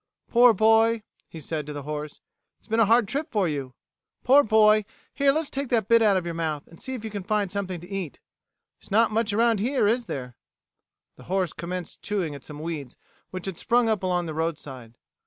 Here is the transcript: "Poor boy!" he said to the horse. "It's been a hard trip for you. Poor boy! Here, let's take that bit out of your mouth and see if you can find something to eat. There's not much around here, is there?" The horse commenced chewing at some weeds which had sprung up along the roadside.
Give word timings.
"Poor 0.29 0.51
boy!" 0.51 1.03
he 1.29 1.39
said 1.39 1.67
to 1.67 1.73
the 1.73 1.83
horse. 1.83 2.21
"It's 2.57 2.67
been 2.67 2.79
a 2.79 2.87
hard 2.87 3.07
trip 3.07 3.31
for 3.31 3.47
you. 3.47 3.75
Poor 4.23 4.41
boy! 4.41 4.83
Here, 5.13 5.31
let's 5.31 5.51
take 5.51 5.69
that 5.69 5.87
bit 5.87 6.01
out 6.01 6.17
of 6.17 6.25
your 6.25 6.33
mouth 6.33 6.65
and 6.67 6.81
see 6.81 6.95
if 6.95 7.03
you 7.03 7.11
can 7.11 7.21
find 7.21 7.51
something 7.51 7.79
to 7.79 7.87
eat. 7.87 8.19
There's 8.79 8.89
not 8.89 9.11
much 9.11 9.31
around 9.31 9.59
here, 9.59 9.85
is 9.85 10.05
there?" 10.05 10.35
The 11.17 11.25
horse 11.25 11.53
commenced 11.53 12.01
chewing 12.01 12.33
at 12.33 12.43
some 12.43 12.61
weeds 12.63 12.97
which 13.29 13.45
had 13.45 13.59
sprung 13.59 13.87
up 13.89 14.01
along 14.01 14.25
the 14.25 14.33
roadside. 14.33 14.95